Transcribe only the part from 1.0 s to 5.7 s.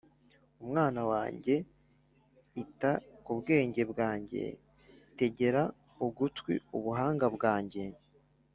wanjye ita ku bwenge bwanjye, tegera